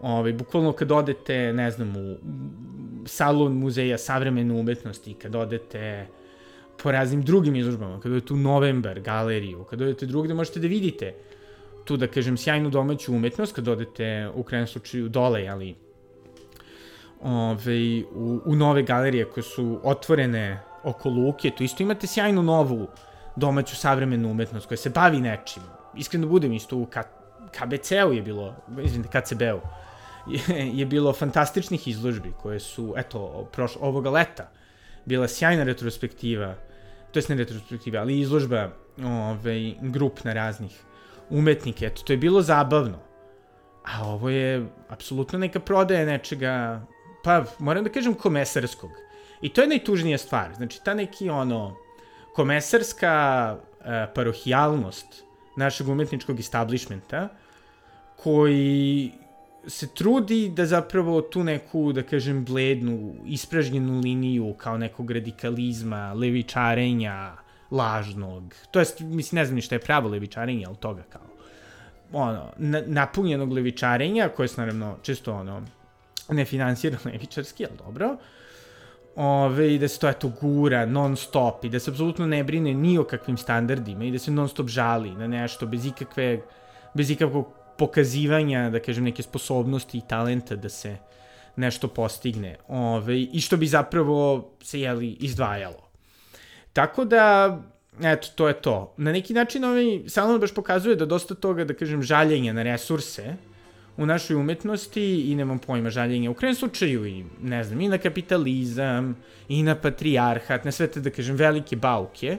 Ovaj, 0.04 0.32
bukvalno 0.32 0.72
kad 0.72 0.92
odete, 0.92 1.52
ne 1.52 1.70
znam, 1.70 1.96
u 1.96 2.16
salon 3.06 3.52
muzeja 3.52 3.99
savremene 3.99 4.54
umetnosti, 4.54 5.14
kad 5.14 5.34
odete 5.34 6.06
po 6.82 6.92
raznim 6.92 7.23
drugim 7.23 7.56
izložbama, 7.56 8.00
kad 8.00 8.12
odete 8.12 8.34
u 8.34 8.37
Novembar 8.37 9.00
galeriju, 9.00 9.64
kad 9.64 9.82
odete 9.82 10.06
drugde, 10.06 10.34
možete 10.34 10.61
da 10.61 10.68
vidite 10.68 11.14
tu, 11.84 11.96
da 11.96 12.06
kažem, 12.06 12.37
sjajnu 12.37 12.70
domaću 12.70 13.14
umetnost, 13.14 13.54
kad 13.54 13.68
odete 13.68 14.28
u 14.34 14.42
krajem 14.42 14.66
slučaju 14.66 15.08
dole, 15.08 15.49
ali 15.49 15.75
ove, 17.23 18.02
u, 18.14 18.40
u 18.44 18.56
nove 18.56 18.82
galerije 18.82 19.25
koje 19.25 19.44
su 19.44 19.80
otvorene 19.82 20.61
oko 20.82 21.08
Luke, 21.08 21.50
tu 21.50 21.64
isto 21.64 21.82
imate 21.82 22.06
sjajnu 22.06 22.42
novu 22.42 22.88
domaću 23.37 23.76
savremenu 23.76 24.30
umetnost 24.30 24.66
koja 24.66 24.78
se 24.78 24.90
bavi 24.90 25.20
nečim. 25.20 25.62
Iskreno 25.96 26.26
budem 26.26 26.52
isto 26.52 26.76
u 26.76 26.87
KBC-u 27.52 28.12
je 28.12 28.23
bilo, 28.23 28.54
izvinite, 28.82 29.20
KCB-u, 29.20 29.61
je, 30.26 30.71
je 30.78 30.87
bilo 30.87 31.12
fantastičnih 31.12 31.88
izložbi 31.88 32.33
koje 32.43 32.61
su, 32.61 32.95
eto, 32.97 33.49
proš, 33.52 33.76
ovoga 33.81 34.11
leta 34.11 34.50
bila 35.04 35.28
sjajna 35.28 35.64
retrospektiva, 35.64 36.54
to 37.12 37.19
je 37.19 37.25
ne 37.28 37.35
retrospektiva, 37.35 38.00
ali 38.00 38.21
izložba 38.21 38.71
ovaj, 39.04 39.75
grup 39.81 40.25
na 40.25 40.33
raznih 40.33 40.83
umetnike, 41.31 41.87
eto, 41.87 42.02
to 42.02 42.12
je 42.12 42.16
bilo 42.16 42.43
zabavno. 42.43 42.99
A 43.85 44.09
ovo 44.09 44.28
je 44.28 44.66
apsolutno 44.88 45.38
neka 45.38 45.61
prodaja 45.61 46.07
nečega, 46.07 46.83
pa 47.25 47.45
moram 47.59 47.85
da 47.85 47.90
kažem 47.90 48.14
komesarskog. 48.14 48.90
I 49.43 49.49
to 49.49 49.61
je 49.61 49.69
najtužnija 49.69 50.19
stvar. 50.19 50.54
Znači, 50.54 50.81
ta 50.85 50.95
neki 50.95 51.31
ono, 51.31 51.76
komesarska 52.35 53.57
uh, 53.57 53.87
parohijalnost 54.14 55.25
našeg 55.57 55.88
umetničkog 55.88 56.40
establishmenta, 56.40 57.28
koji 58.16 59.12
se 59.66 59.94
trudi 59.94 60.49
da 60.49 60.66
zapravo 60.66 61.21
tu 61.21 61.44
neku, 61.44 61.92
da 61.92 62.02
kažem, 62.02 62.44
blednu, 62.44 63.14
ispražnjenu 63.26 64.00
liniju 64.00 64.54
kao 64.59 64.78
nekog 64.78 65.11
radikalizma, 65.11 66.12
levičarenja, 66.12 67.37
lažnog, 67.71 68.54
to 68.71 68.78
jest, 68.78 69.00
mislim, 69.00 69.37
ne 69.37 69.44
znam 69.44 69.54
ni 69.54 69.62
šta 69.62 69.75
je 69.75 69.78
pravo 69.78 70.09
levičarenja, 70.09 70.68
ali 70.68 70.76
toga 70.76 71.02
kao, 71.02 71.23
ono, 72.12 72.52
na, 72.56 72.83
napunjenog 72.87 73.52
levičarenja, 73.52 74.28
koje 74.28 74.49
se 74.49 74.61
naravno 74.61 74.97
često, 75.02 75.35
ono, 75.35 75.62
ne 76.28 76.44
finansira 76.44 76.99
levičarski, 77.12 77.66
ali 77.66 77.76
dobro, 77.78 78.16
ove, 79.16 79.75
i 79.75 79.78
da 79.78 79.88
se 79.88 79.99
to 79.99 80.09
eto 80.09 80.33
gura 80.40 80.87
non 80.87 81.16
stop 81.16 81.64
i 81.64 81.68
da 81.68 81.78
se 81.78 81.90
apsolutno 81.90 82.26
ne 82.26 82.44
brine 82.44 82.75
ni 82.75 82.99
o 82.99 83.04
kakvim 83.04 83.37
standardima 83.37 84.04
i 84.04 84.11
da 84.11 84.18
se 84.18 84.30
non 84.30 84.49
stop 84.49 84.68
žali 84.68 85.11
na 85.11 85.26
nešto 85.26 85.66
bez 85.66 85.87
ikakve, 85.87 86.40
bez 86.94 87.11
ikakvog 87.11 87.63
pokazivanja, 87.78 88.71
da 88.71 88.81
kažem, 88.81 89.04
neke 89.04 89.23
sposobnosti 89.23 89.99
i 89.99 90.02
talenta 90.09 90.57
da 90.57 90.69
se 90.69 90.97
nešto 91.57 91.88
postigne. 91.88 92.57
Ove, 92.69 93.21
I 93.21 93.40
što 93.40 93.57
bi 93.57 93.66
zapravo 93.66 94.50
se, 94.62 94.81
jeli, 94.81 95.16
izdvajalo. 95.21 95.88
Tako 96.73 97.04
da, 97.04 97.59
eto, 98.02 98.28
to 98.35 98.49
je 98.49 98.54
to. 98.54 98.95
Na 98.97 99.12
neki 99.12 99.35
način 99.35 99.64
ovaj 99.64 99.85
salon 100.09 100.40
baš 100.40 100.54
pokazuje 100.54 100.97
da 100.97 101.07
dosta 101.07 101.35
toga, 101.35 101.64
da 101.64 101.75
kažem, 101.75 102.02
žaljenja 102.02 102.52
na 102.52 102.62
resurse 102.62 103.37
u 103.97 104.07
našoj 104.07 104.37
umetnosti 104.37 105.31
i 105.31 105.35
nemam 105.35 105.59
pojma 105.59 105.90
žaljenja 105.90 106.31
u 106.31 106.35
krajem 106.35 106.54
slučaju 106.54 107.07
i 107.07 107.25
ne 107.43 107.64
znam, 107.64 107.81
i 107.81 107.88
na 107.88 107.99
kapitalizam, 107.99 109.16
i 109.49 109.62
na 109.62 109.75
patrijarhat, 109.75 110.64
na 110.64 110.73
sve 110.73 110.87
te, 110.87 111.00
da 111.00 111.11
kažem, 111.11 111.37
velike 111.37 111.76
bauke, 111.76 112.38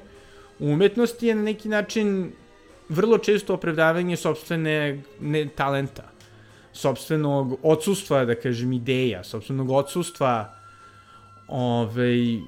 u 0.60 0.68
umetnosti 0.68 1.28
je 1.28 1.36
na 1.36 1.42
neki 1.44 1.70
način 1.70 2.32
vrlo 2.90 3.18
često 3.18 3.54
opravdavanje 3.54 4.18
sobstvene 4.18 5.02
ne, 5.20 5.48
talenta, 5.56 6.04
sobstvenog 6.74 7.60
odsustva, 7.64 8.26
da 8.26 8.36
kažem, 8.36 8.74
ideja, 8.74 9.24
sobstvenog 9.24 9.70
odsustva 9.70 10.52
Ove, 11.48 12.40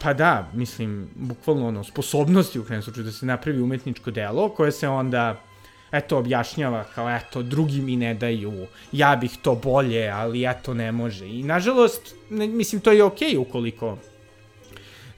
pa 0.00 0.14
da, 0.14 0.48
mislim, 0.54 1.08
bukvalno 1.14 1.68
ono, 1.68 1.84
sposobnosti 1.84 2.58
u 2.58 2.64
krajem 2.64 2.82
slučaju 2.82 3.04
da 3.04 3.12
se 3.12 3.26
napravi 3.26 3.60
umetničko 3.60 4.10
delo 4.10 4.48
koje 4.48 4.72
se 4.72 4.88
onda 4.88 5.42
eto, 5.92 6.18
objašnjava 6.18 6.84
kao, 6.94 7.10
eto, 7.16 7.42
drugi 7.42 7.82
mi 7.82 7.96
ne 7.96 8.14
daju, 8.14 8.66
ja 8.92 9.16
bih 9.16 9.36
to 9.42 9.54
bolje, 9.54 10.08
ali 10.08 10.46
eto, 10.46 10.74
ne 10.74 10.92
može. 10.92 11.28
I, 11.28 11.42
nažalost, 11.42 12.14
ne, 12.30 12.46
mislim, 12.46 12.80
to 12.80 12.92
je 12.92 13.04
okej 13.04 13.34
okay 13.34 13.38
ukoliko 13.38 13.98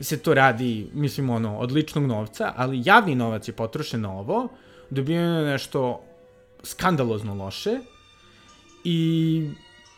se 0.00 0.18
to 0.18 0.34
radi, 0.34 0.90
mislim, 0.94 1.30
ono, 1.30 1.58
od 1.58 1.72
ličnog 1.72 2.06
novca, 2.06 2.52
ali 2.56 2.82
javni 2.84 3.14
novac 3.14 3.48
je 3.48 3.52
potrošen 3.52 4.00
na 4.00 4.18
ovo, 4.18 4.48
dobijeno 4.90 5.40
je 5.40 5.46
nešto 5.46 6.00
skandalozno 6.62 7.34
loše 7.34 7.78
i 8.84 9.50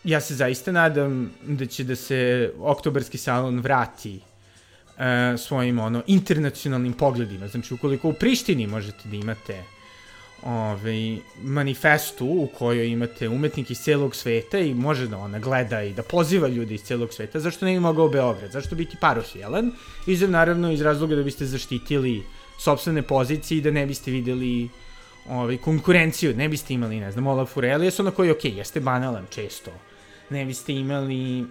ja 0.04 0.20
se 0.20 0.34
zaista 0.34 0.72
nadam 0.72 1.30
da 1.42 1.66
će 1.66 1.84
da 1.84 1.96
se 1.96 2.52
oktobarski 2.58 3.18
salon 3.18 3.60
vrati 3.60 4.20
uh, 4.20 5.40
svojim 5.40 5.78
ono 5.78 6.02
internacionalnim 6.06 6.92
pogledima. 6.92 7.48
Znači, 7.48 7.74
ukoliko 7.74 8.08
u 8.08 8.12
Prištini 8.12 8.66
možete 8.66 9.08
da 9.08 9.16
imate 9.16 9.62
ovaj, 10.42 11.16
manifestu 11.42 12.26
u 12.26 12.48
kojoj 12.58 12.88
imate 12.88 13.28
umetnike 13.28 13.72
iz 13.72 13.78
celog 13.78 14.16
sveta 14.16 14.58
i 14.58 14.74
može 14.74 15.08
da 15.08 15.18
ona 15.18 15.38
gleda 15.38 15.82
i 15.82 15.92
da 15.92 16.02
poziva 16.02 16.48
ljudi 16.48 16.74
iz 16.74 16.82
celog 16.82 17.12
sveta, 17.12 17.40
zašto 17.40 17.66
ne 17.66 17.72
bi 17.72 17.80
mogao 17.80 18.08
Beograd? 18.08 18.50
Zašto 18.50 18.76
biti 18.76 18.96
parohijalan? 19.00 19.72
Izem 20.06 20.30
naravno 20.30 20.72
iz 20.72 20.80
razloga 20.80 21.16
da 21.16 21.22
biste 21.22 21.46
zaštitili 21.46 22.22
sobstvene 22.60 23.02
pozicije 23.02 23.58
i 23.58 23.62
da 23.62 23.70
ne 23.70 23.86
biste 23.86 24.10
videli 24.10 24.68
ovaj, 25.28 25.56
konkurenciju, 25.56 26.36
ne 26.36 26.48
biste 26.48 26.74
imali, 26.74 27.00
ne 27.00 27.12
znam, 27.12 27.26
Olaf 27.26 27.56
Aurelius, 27.56 27.98
na 27.98 28.10
koji, 28.10 28.30
ok, 28.30 28.44
jeste 28.44 28.80
banalan 28.80 29.26
često, 29.30 29.70
ne 30.30 30.44
biste 30.44 30.74
imali 30.74 31.46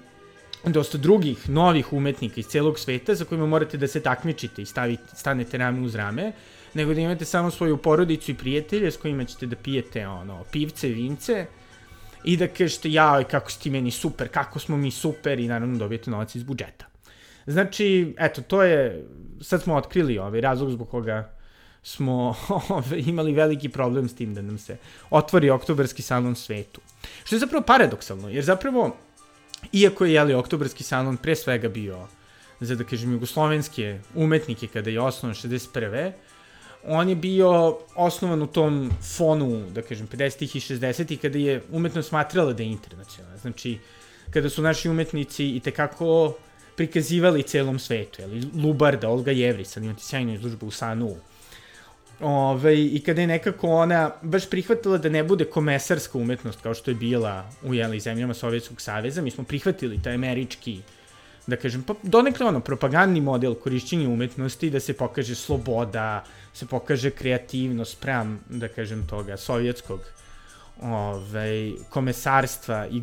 dosta 0.66 0.98
drugih 0.98 1.50
novih 1.50 1.94
umetnika 1.94 2.40
iz 2.40 2.48
celog 2.48 2.80
sveta 2.80 3.16
za 3.16 3.26
kojima 3.26 3.46
morate 3.46 3.78
da 3.78 3.88
se 3.88 4.02
takmičite 4.02 4.62
i 4.62 4.66
stavite, 4.66 5.16
stanete 5.16 5.58
rame 5.58 5.82
uz 5.82 5.96
rame, 5.96 6.32
nego 6.74 6.94
da 6.94 7.02
imate 7.02 7.26
samo 7.26 7.52
svoju 7.52 7.78
porodicu 7.78 8.32
i 8.32 8.36
prijatelje 8.36 8.92
s 8.92 8.98
kojima 8.98 9.26
ćete 9.26 9.46
da 9.46 9.56
pijete 9.56 10.08
ono, 10.08 10.44
pivce, 10.52 10.88
vince 10.88 11.46
i 12.24 12.38
da 12.38 12.48
kažete 12.48 12.92
jaj 12.92 13.24
kako 13.24 13.52
si 13.52 13.62
ti 13.62 13.70
meni 13.70 13.92
super, 13.92 14.28
kako 14.28 14.60
smo 14.60 14.78
mi 14.78 14.92
super 14.92 15.40
i 15.40 15.48
naravno 15.48 15.78
dobijete 15.78 16.12
novac 16.12 16.36
iz 16.36 16.44
budžeta. 16.44 16.89
Znači, 17.50 18.16
eto, 18.18 18.42
to 18.42 18.64
je, 18.64 19.06
sad 19.42 19.62
smo 19.64 19.76
otkrili 19.76 20.18
ovaj 20.18 20.42
razlog 20.42 20.72
zbog 20.72 20.90
koga 20.90 21.32
smo 21.84 22.36
imali 23.12 23.34
veliki 23.34 23.70
problem 23.70 24.10
s 24.10 24.16
tim 24.16 24.34
da 24.36 24.42
nam 24.42 24.58
se 24.58 24.78
otvori 25.10 25.50
oktobarski 25.50 26.02
salon 26.02 26.36
svetu. 26.36 26.82
Što 27.24 27.36
je 27.36 27.40
zapravo 27.40 27.66
paradoksalno, 27.66 28.30
jer 28.30 28.44
zapravo, 28.44 28.96
iako 29.74 30.06
je 30.06 30.14
jeli, 30.14 30.34
oktobarski 30.34 30.84
salon 30.84 31.18
pre 31.18 31.36
svega 31.36 31.70
bio 31.70 32.08
za, 32.60 32.76
da 32.76 32.84
kažem, 32.84 33.12
jugoslovenske 33.12 34.00
umetnike 34.16 34.68
kada 34.68 34.90
je 34.90 35.02
osnovan 35.02 35.36
61 35.36 36.12
on 36.84 37.10
je 37.10 37.16
bio 37.16 37.78
osnovan 37.96 38.42
u 38.42 38.48
tom 38.48 38.92
fonu, 39.18 39.70
da 39.70 39.82
kažem, 39.82 40.08
50-ih 40.08 40.56
i 40.56 40.60
60-ih, 40.60 41.20
kada 41.20 41.38
je 41.38 41.62
umetnost 41.72 42.10
smatrala 42.10 42.54
da 42.54 42.64
je 42.64 42.70
internacionalna. 42.70 43.38
Znači, 43.38 43.80
kada 44.30 44.50
su 44.50 44.62
naši 44.62 44.90
umetnici 44.90 45.56
i 45.56 45.60
tekako 45.60 46.34
prikazivali 46.80 47.44
celom 47.44 47.80
svetu, 47.80 48.22
jeli, 48.22 48.44
Lubarda, 48.56 49.10
Olga 49.10 49.32
Jevri, 49.36 49.66
sad 49.66 49.84
imate 49.84 50.04
sjajnu 50.04 50.34
izlužbu 50.34 50.68
u 50.68 50.72
Sanu, 50.72 51.16
Ove, 52.20 52.74
I 52.76 53.00
kada 53.00 53.22
je 53.22 53.28
nekako 53.28 53.68
ona 53.68 54.12
baš 54.22 54.50
prihvatila 54.50 54.98
da 54.98 55.10
ne 55.10 55.24
bude 55.24 55.46
komesarska 55.46 56.18
umetnost 56.18 56.62
kao 56.62 56.74
što 56.74 56.92
je 56.92 56.96
bila 56.96 57.50
u 57.64 57.74
jeli, 57.74 58.00
zemljama 58.00 58.34
Sovjetskog 58.34 58.82
saveza, 58.82 59.22
mi 59.22 59.32
smo 59.32 59.44
prihvatili 59.44 60.02
taj 60.04 60.14
američki 60.14 60.82
da 61.48 61.56
kažem, 61.56 61.84
pa 61.84 61.96
donekle 62.04 62.46
ono, 62.46 62.60
propagandni 62.60 63.22
model 63.22 63.56
korišćenja 63.56 64.10
umetnosti, 64.10 64.70
da 64.70 64.80
se 64.80 64.94
pokaže 64.94 65.36
sloboda, 65.36 66.24
se 66.54 66.66
pokaže 66.66 67.12
kreativnost 67.12 67.98
sprem, 67.98 68.40
da 68.50 68.68
kažem, 68.68 69.08
toga 69.08 69.38
sovjetskog 69.38 70.00
ovaj, 70.82 71.72
komesarstva 71.90 72.88
i 72.88 73.02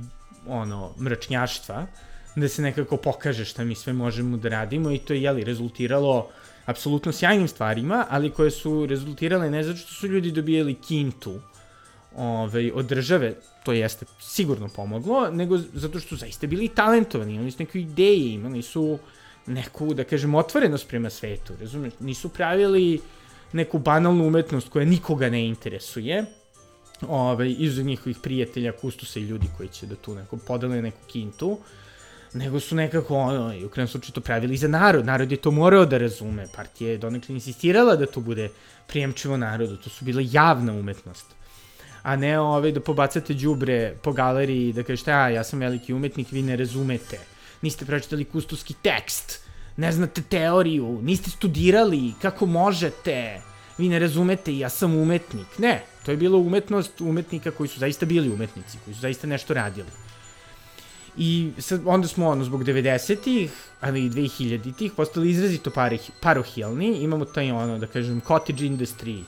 ono, 0.49 0.93
mračnjaštva, 1.01 1.87
da 2.37 2.49
se 2.49 2.63
nekako 2.63 2.97
pokaže 2.97 3.45
šta 3.45 3.65
mi 3.65 3.75
sve 3.75 3.93
možemo 3.93 4.37
da 4.37 4.49
radimo 4.49 4.91
i 4.91 4.99
to 4.99 5.15
je, 5.15 5.23
jeli, 5.23 5.45
rezultiralo 5.45 6.29
apsolutno 6.67 7.13
sjajnim 7.13 7.49
stvarima, 7.49 8.07
ali 8.11 8.31
koje 8.31 8.51
su 8.51 8.87
rezultirale 8.87 9.51
ne 9.51 9.63
zato 9.65 9.79
što 9.79 9.95
su 9.95 10.07
ljudi 10.07 10.31
dobijali 10.31 10.75
kintu 10.75 11.41
ovaj, 12.17 12.71
od 12.75 12.87
države, 12.87 13.35
to 13.65 13.73
jeste 13.73 14.07
sigurno 14.21 14.69
pomoglo, 14.69 15.31
nego 15.31 15.59
zato 15.59 16.01
što 16.01 16.09
su 16.09 16.17
zaista 16.17 16.47
bili 16.47 16.69
talentovani, 16.69 17.35
imali 17.35 17.51
su 17.51 17.57
neke 17.61 17.81
ideje, 17.81 18.35
imali 18.35 18.63
su 18.63 18.99
neku, 19.47 19.95
da 19.95 20.05
kažem, 20.05 20.35
otvorenost 20.35 20.89
prema 20.89 21.11
svetu, 21.11 21.53
razumeš? 21.61 21.93
Nisu 22.01 22.29
pravili 22.29 23.01
neku 23.53 23.79
banalnu 23.79 24.27
umetnost 24.27 24.69
koja 24.69 24.85
nikoga 24.85 25.31
ne 25.31 25.47
interesuje, 25.47 26.25
ovaj, 27.09 27.55
izuzev 27.59 27.87
njihovih 27.87 28.17
prijatelja, 28.23 28.73
kustusa 28.73 29.21
i 29.21 29.23
ljudi 29.23 29.47
koji 29.57 29.69
će 29.69 29.87
da 29.87 29.95
tu 29.97 30.15
neko 30.15 30.37
podele 30.37 30.83
neku 30.83 31.01
kintu, 31.07 31.59
nego 32.37 32.61
su 32.61 32.77
nekako 32.77 33.17
ono, 33.17 33.55
i 33.55 33.65
u 33.65 33.69
krajem 33.69 33.89
slučaju 33.89 34.13
to 34.13 34.21
pravili 34.21 34.57
za 34.57 34.69
narod, 34.69 35.07
narod 35.07 35.33
je 35.33 35.37
to 35.37 35.51
morao 35.51 35.87
da 35.87 35.99
razume, 35.99 36.47
partija 36.57 36.91
je 36.91 36.99
donekle 36.99 37.35
insistirala 37.35 37.97
da 37.97 38.07
to 38.07 38.21
bude 38.21 38.49
prijemčivo 38.87 39.37
narodu, 39.37 39.77
to 39.77 39.91
su 39.91 40.05
bila 40.05 40.23
javna 40.25 40.73
umetnost 40.73 41.37
a 42.07 42.17
ne 42.17 42.39
ovaj, 42.39 42.71
da 42.73 42.81
pobacate 42.81 43.35
đubre 43.35 43.97
po 44.03 44.13
galeriji 44.13 44.73
da 44.73 44.85
kažete, 44.87 45.13
a 45.13 45.29
ja 45.35 45.43
sam 45.45 45.61
veliki 45.61 45.95
umetnik, 45.95 46.31
vi 46.33 46.43
ne 46.43 46.57
razumete, 46.57 47.19
niste 47.63 47.85
pročitali 47.85 48.25
kustuski 48.25 48.75
tekst, 48.83 49.41
ne 49.77 49.91
znate 49.93 50.23
teoriju, 50.23 51.01
niste 51.03 51.31
studirali, 51.31 52.13
kako 52.23 52.47
možete, 52.47 53.43
vi 53.79 53.89
ne 53.89 53.99
razumete, 53.99 54.55
ja 54.59 54.69
sam 54.69 54.95
umetnik. 54.97 55.59
Ne, 55.59 55.83
to 56.05 56.11
je 56.11 56.17
bilo 56.17 56.39
umetnost 56.39 57.01
umetnika 57.01 57.51
koji 57.51 57.69
su 57.69 57.81
zaista 57.81 58.07
bili 58.07 58.31
umetnici, 58.31 58.79
koji 58.85 58.95
su 58.95 59.01
zaista 59.01 59.27
nešto 59.27 59.55
radili. 59.55 60.06
I 61.17 61.53
sad, 61.59 61.81
onda 61.85 62.09
smo, 62.09 62.29
ono, 62.29 62.45
zbog 62.45 62.65
90-ih, 62.65 63.51
ali 63.81 64.05
i 64.07 64.11
2000-ih, 64.11 64.93
postali 64.97 65.31
izrazito 65.31 65.71
parohijalni, 66.21 66.99
imamo 66.99 67.25
taj, 67.25 67.51
ono, 67.51 67.79
da 67.79 67.87
kažem, 67.87 68.21
cottage 68.27 68.65
industry, 68.65 69.23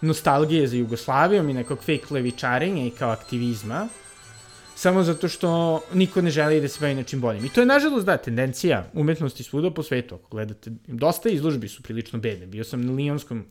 nostalgije 0.00 0.66
za 0.66 0.76
Jugoslavijom 0.76 1.50
i 1.50 1.54
nekog 1.54 1.78
fake 1.78 2.06
levičarenja 2.10 2.86
i 2.86 2.90
kao 2.90 3.10
aktivizma, 3.10 3.88
samo 4.76 5.02
zato 5.02 5.28
što 5.28 5.80
niko 5.92 6.20
ne 6.22 6.30
želi 6.30 6.60
da 6.60 6.68
se 6.68 6.80
bavi 6.80 6.94
nečim 6.94 7.20
boljim. 7.20 7.44
I 7.44 7.48
to 7.48 7.60
je, 7.60 7.66
nažalost, 7.66 8.06
da, 8.06 8.16
tendencija 8.16 8.90
umetnosti 8.92 9.42
svuda 9.42 9.70
po 9.70 9.82
svetu. 9.82 10.14
Ako 10.14 10.28
gledate, 10.30 10.70
dosta 10.86 11.28
izložbi 11.28 11.68
su 11.68 11.82
prilično 11.82 12.18
bedne. 12.18 12.46
Bio 12.46 12.64
sam 12.64 12.86
na 12.86 12.92
Lijonskom 12.92 13.44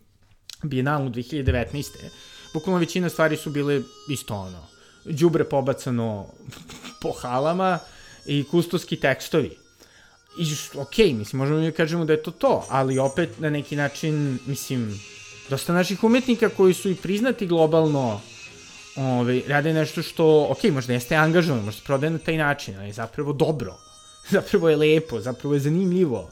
bijenalu 0.64 1.10
2019. 1.10 1.86
Bukvalno 2.54 2.80
većina 2.80 3.10
stvari 3.10 3.38
su 3.38 3.50
bile 3.50 3.82
isto 4.10 4.36
ono. 4.36 4.73
Đubre 5.06 5.44
pobacano 5.44 6.26
po 7.02 7.12
halama 7.12 7.80
i 8.26 8.44
kustoski 8.44 8.96
tekstovi. 8.96 9.58
I, 10.40 10.56
ok, 10.76 10.98
mislim, 10.98 11.40
možemo 11.40 11.60
da 11.60 11.72
kažemo 11.72 12.06
da 12.06 12.14
je 12.14 12.24
to 12.24 12.32
to, 12.32 12.66
ali 12.70 13.00
opet 13.00 13.40
na 13.40 13.50
neki 13.50 13.76
način, 13.76 14.40
mislim, 14.46 15.00
dosta 15.50 15.74
naših 15.74 16.04
umetnika 16.04 16.50
koji 16.50 16.74
su 16.74 16.90
i 16.90 16.96
priznati 16.96 17.48
globalno 17.48 18.22
ovaj, 18.96 19.42
rade 19.48 19.74
nešto 19.74 20.02
što, 20.02 20.48
ok, 20.50 20.64
možda 20.64 20.94
jeste 20.94 21.16
angažovano, 21.16 21.66
možda 21.66 21.80
se 21.80 21.86
prodaje 21.86 22.12
na 22.12 22.18
taj 22.18 22.38
način, 22.38 22.80
ali 22.80 22.92
zapravo 22.92 23.34
dobro. 23.34 23.78
Zapravo 24.30 24.70
je 24.70 24.76
lepo, 24.76 25.22
zapravo 25.22 25.54
je 25.54 25.60
zanimljivo. 25.60 26.30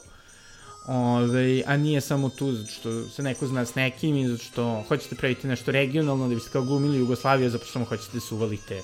Ove, 0.86 1.62
a 1.66 1.76
nije 1.76 2.00
samo 2.00 2.28
tu 2.28 2.52
zato 2.52 2.70
što 2.70 3.08
se 3.08 3.22
neko 3.22 3.46
zna 3.46 3.64
s 3.64 3.74
nekim 3.74 4.16
i 4.16 4.28
zato 4.28 4.42
što 4.42 4.84
hoćete 4.88 5.16
praviti 5.16 5.46
nešto 5.46 5.72
regionalno 5.72 6.28
da 6.28 6.34
biste 6.34 6.50
kao 6.50 6.62
glumili 6.62 6.98
Jugoslaviju 6.98 7.50
zato 7.50 7.64
što 7.64 7.84
hoćete 7.84 8.10
da 8.14 8.20
se 8.20 8.34
uvalite 8.34 8.82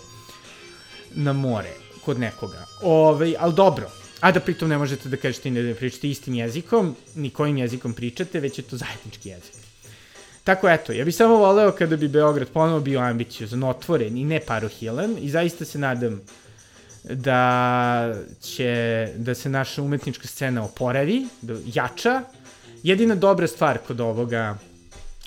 na 1.15 1.33
more 1.33 1.73
kod 2.05 2.21
nekoga. 2.21 2.65
Ove, 2.83 3.35
ali 3.39 3.55
dobro, 3.55 3.91
a 4.21 4.33
da 4.33 4.41
pritom 4.41 4.69
ne 4.69 4.79
možete 4.79 5.09
da 5.09 5.17
kažete 5.17 5.51
ni 5.51 5.63
da 5.63 5.75
pričate 5.75 6.09
istim 6.09 6.35
jezikom, 6.35 6.97
ni 7.15 7.31
kojim 7.31 7.59
jezikom 7.59 7.95
pričate, 7.95 8.41
već 8.41 8.59
je 8.59 8.63
to 8.63 8.77
zajednički 8.77 9.29
jezik. 9.29 9.55
Tako 10.45 10.69
eto, 10.69 10.93
ja 10.93 11.05
bih 11.05 11.15
samo 11.17 11.37
voleo 11.37 11.73
kada 11.73 11.97
bi 11.97 12.09
Beograd 12.09 12.49
ponovo 12.49 12.81
bio 12.81 13.01
ambiciozan, 13.01 13.63
otvoren 13.63 14.17
i 14.17 14.25
ne 14.25 14.41
parohilan 14.41 15.17
i 15.21 15.31
zaista 15.31 15.65
se 15.65 15.79
nadam 15.79 16.21
da 17.11 18.15
će, 18.43 19.09
da 19.17 19.35
se 19.35 19.49
naša 19.49 19.83
umetnička 19.83 20.29
scena 20.29 20.65
oporavi, 20.65 21.27
da 21.43 21.55
jača. 21.75 22.23
Jedina 22.83 23.15
dobra 23.15 23.47
stvar 23.47 23.79
kod 23.87 24.01
ovoga 24.01 24.59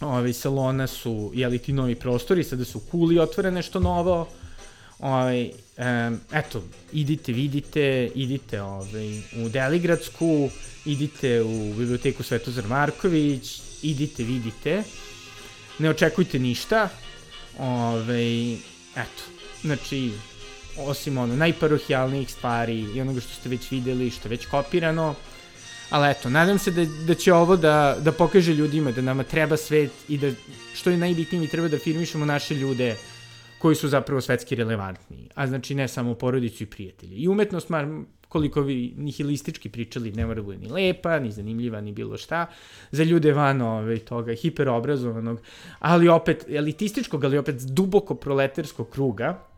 ovaj, 0.02 0.34
salona 0.34 0.88
su, 0.88 1.32
jeli 1.34 1.60
ti 1.60 1.74
novi 1.74 1.96
prostori, 1.96 2.44
sada 2.44 2.66
su 2.66 2.80
kuli 2.80 3.20
otvore 3.20 3.52
nešto 3.52 3.80
novo, 3.80 4.28
ovaj, 5.00 5.52
um, 5.78 6.20
eto, 6.32 6.64
idite, 6.94 7.32
vidite, 7.32 8.10
idite 8.16 8.62
ovaj, 8.62 9.18
u 9.46 9.50
Deligradsku, 9.50 10.50
idite 10.86 11.42
u 11.42 11.74
biblioteku 11.78 12.24
Svetozar 12.24 12.68
Marković, 12.68 13.62
idite, 13.82 14.24
vidite 14.24 14.84
ne 15.82 15.90
očekujte 15.90 16.40
ništa. 16.40 16.90
Ove, 17.60 18.54
eto, 18.96 19.24
znači, 19.62 20.12
osim 20.78 21.18
ono, 21.18 21.36
najparohijalnijih 21.36 22.32
stvari 22.32 22.86
i 22.96 23.02
onoga 23.02 23.20
što 23.20 23.34
ste 23.34 23.50
već 23.50 23.72
videli, 23.72 24.10
što 24.10 24.28
je 24.28 24.30
već 24.30 24.46
kopirano, 24.46 25.16
ali 25.90 26.12
eto, 26.12 26.30
nadam 26.30 26.60
se 26.60 26.72
da, 26.72 26.86
da 27.08 27.14
će 27.14 27.34
ovo 27.34 27.56
da, 27.58 27.98
da 28.00 28.12
pokaže 28.12 28.54
ljudima 28.54 28.92
da 28.92 29.02
nama 29.02 29.24
treba 29.24 29.58
svet 29.58 29.92
i 30.08 30.18
da, 30.18 30.32
što 30.74 30.90
je 30.90 30.98
najbitnije, 30.98 31.42
mi 31.42 31.48
treba 31.48 31.68
da 31.68 31.78
firmišemo 31.78 32.26
naše 32.26 32.56
ljude 32.56 32.96
koji 33.60 33.76
su 33.76 33.88
zapravo 33.88 34.22
svetski 34.22 34.56
relevantni, 34.56 35.30
a 35.36 35.48
znači 35.48 35.76
ne 35.76 35.88
samo 35.88 36.16
porodicu 36.16 36.64
i 36.64 36.66
prijatelji. 36.66 37.16
I 37.16 37.28
umetnost, 37.28 37.70
mar, 37.70 37.88
koliko 38.28 38.62
vi 38.62 38.94
nihilistički 38.98 39.70
pričali, 39.70 40.12
ne 40.12 40.26
mora 40.26 40.36
da 40.36 40.46
bude 40.46 40.58
ni 40.58 40.68
lepa, 40.68 41.20
ni 41.20 41.32
zanimljiva, 41.32 41.82
ni 41.82 41.92
bilo 41.92 42.18
šta, 42.18 42.46
za 42.92 43.04
ljude 43.04 43.34
van 43.34 43.62
ove, 43.62 44.00
toga 44.00 44.34
hiperobrazovanog, 44.34 45.40
ali 45.80 46.08
opet 46.08 46.46
elitističkog, 46.50 47.24
ali 47.24 47.38
opet 47.38 47.56
duboko 47.56 48.16
proletarskog 48.16 48.90
kruga, 48.90 49.51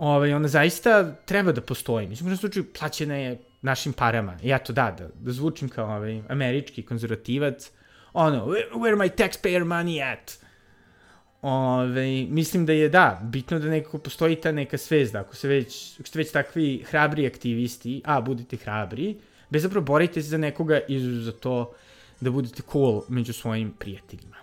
ovaj, 0.00 0.32
ona 0.32 0.48
zaista 0.48 1.14
treba 1.24 1.52
da 1.52 1.60
postoji. 1.60 2.08
Mislim, 2.08 2.32
u 2.32 2.36
slučaju 2.36 2.64
plaćena 2.78 3.14
je 3.14 3.38
našim 3.62 3.92
parama. 3.92 4.36
I 4.42 4.52
eto, 4.52 4.72
da, 4.72 4.90
da, 4.98 5.08
da 5.14 5.32
zvučim 5.32 5.68
kao 5.68 5.96
ovaj, 5.96 6.22
američki 6.28 6.82
konzervativac, 6.82 7.70
ono, 8.12 8.46
where, 8.46 8.72
where 8.72 8.96
my 8.96 9.10
taxpayer 9.10 9.64
money 9.64 10.12
at? 10.12 10.38
Ove, 11.42 12.26
mislim 12.28 12.66
da 12.66 12.72
je, 12.72 12.88
da, 12.88 13.20
bitno 13.22 13.58
da 13.58 13.68
nekako 13.68 13.98
postoji 13.98 14.36
ta 14.36 14.52
neka 14.52 14.78
svezda, 14.78 15.20
ako, 15.20 15.36
se 15.36 15.48
već, 15.48 16.00
ako 16.00 16.08
ste 16.08 16.18
već 16.18 16.32
takvi 16.32 16.84
hrabri 16.90 17.26
aktivisti, 17.26 18.02
a, 18.04 18.20
budite 18.20 18.56
hrabri, 18.56 19.16
bez 19.50 19.62
zapravo 19.62 19.84
borite 19.84 20.22
se 20.22 20.28
za 20.28 20.38
nekoga 20.38 20.80
i 20.88 21.00
za 21.00 21.32
to 21.32 21.72
da 22.20 22.30
budete 22.30 22.62
cool 22.72 23.02
među 23.08 23.32
svojim 23.32 23.70
prijateljima. 23.78 24.36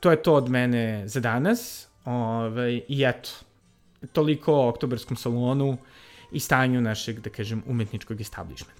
To 0.00 0.10
je 0.10 0.22
to 0.22 0.34
od 0.34 0.48
mene 0.48 1.08
za 1.08 1.20
danas, 1.20 1.88
ove, 2.04 2.80
i 2.88 3.04
eto, 3.04 3.30
toliko 4.12 4.54
o 4.54 4.68
oktobarskom 4.68 5.16
salonu 5.16 5.76
i 6.32 6.40
stanju 6.40 6.80
našeg, 6.80 7.20
da 7.20 7.30
kažem, 7.30 7.62
umetničkog 7.66 8.20
establishmenta. 8.20 8.79